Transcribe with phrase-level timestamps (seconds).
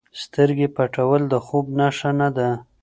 [0.23, 2.49] سترګې پټول د خوب نښه نه ده.